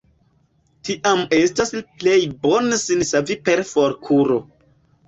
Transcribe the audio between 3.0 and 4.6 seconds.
savi per forkuro.